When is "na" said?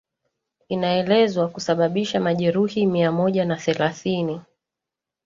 3.45-3.55